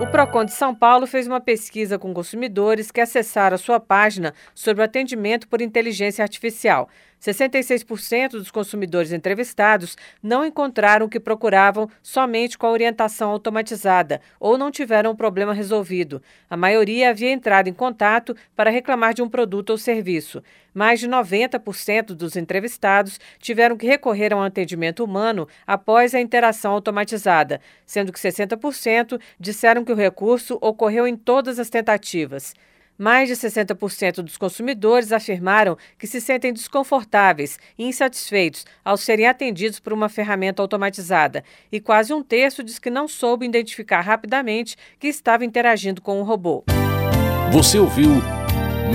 O 0.00 0.08
Procon 0.08 0.44
de 0.44 0.52
São 0.52 0.74
Paulo 0.74 1.06
fez 1.06 1.26
uma 1.28 1.40
pesquisa 1.40 1.98
com 1.98 2.12
consumidores 2.12 2.90
que 2.90 3.00
acessaram 3.00 3.54
a 3.54 3.58
sua 3.58 3.78
página 3.78 4.34
sobre 4.52 4.82
o 4.82 4.84
atendimento 4.84 5.46
por 5.46 5.60
inteligência 5.60 6.22
artificial. 6.22 6.88
66% 7.24 8.32
dos 8.32 8.50
consumidores 8.50 9.12
entrevistados 9.12 9.96
não 10.22 10.44
encontraram 10.44 11.06
o 11.06 11.08
que 11.08 11.18
procuravam 11.18 11.88
somente 12.02 12.58
com 12.58 12.66
a 12.66 12.70
orientação 12.70 13.30
automatizada 13.30 14.20
ou 14.38 14.58
não 14.58 14.70
tiveram 14.70 15.12
o 15.12 15.16
problema 15.16 15.54
resolvido. 15.54 16.22
A 16.50 16.56
maioria 16.56 17.10
havia 17.10 17.30
entrado 17.30 17.68
em 17.68 17.72
contato 17.72 18.36
para 18.54 18.70
reclamar 18.70 19.14
de 19.14 19.22
um 19.22 19.28
produto 19.28 19.70
ou 19.70 19.78
serviço. 19.78 20.42
Mais 20.74 20.98
de 20.98 21.08
90% 21.08 22.06
dos 22.14 22.36
entrevistados 22.36 23.20
tiveram 23.38 23.76
que 23.76 23.86
recorrer 23.86 24.32
a 24.32 24.36
um 24.36 24.42
atendimento 24.42 25.04
humano 25.04 25.48
após 25.66 26.14
a 26.14 26.20
interação 26.20 26.72
automatizada, 26.72 27.60
sendo 27.86 28.12
que 28.12 28.18
60% 28.18 29.20
disseram 29.38 29.83
que 29.84 29.92
o 29.92 29.96
recurso 29.96 30.58
ocorreu 30.60 31.06
em 31.06 31.16
todas 31.16 31.58
as 31.58 31.68
tentativas. 31.68 32.54
Mais 32.96 33.28
de 33.28 33.34
60% 33.34 34.22
dos 34.22 34.36
consumidores 34.36 35.10
afirmaram 35.10 35.76
que 35.98 36.06
se 36.06 36.20
sentem 36.20 36.52
desconfortáveis 36.52 37.58
e 37.76 37.84
insatisfeitos 37.86 38.64
ao 38.84 38.96
serem 38.96 39.26
atendidos 39.26 39.80
por 39.80 39.92
uma 39.92 40.08
ferramenta 40.08 40.62
automatizada, 40.62 41.42
e 41.72 41.80
quase 41.80 42.14
um 42.14 42.22
terço 42.22 42.62
diz 42.62 42.78
que 42.78 42.90
não 42.90 43.08
soube 43.08 43.44
identificar 43.44 44.00
rapidamente 44.00 44.76
que 44.98 45.08
estava 45.08 45.44
interagindo 45.44 46.00
com 46.00 46.20
um 46.20 46.24
robô. 46.24 46.64
Você 47.50 47.78
ouviu 47.78 48.10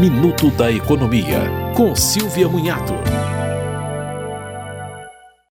Minuto 0.00 0.50
da 0.50 0.72
Economia, 0.72 1.42
com 1.76 1.94
Silvia 1.94 2.48
Munhato. 2.48 2.94